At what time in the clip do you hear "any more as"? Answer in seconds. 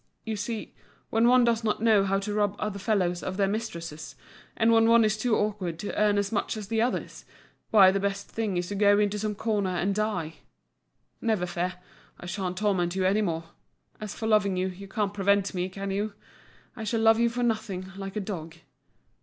13.05-14.15